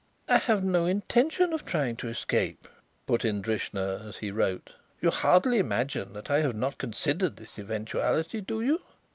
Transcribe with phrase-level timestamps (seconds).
[0.27, 2.67] "I have no intention of trying to escape,"
[3.05, 4.73] put in Drishna, as he wrote.
[4.99, 8.81] "You hardly imagine that I have not considered this eventuality, do you?"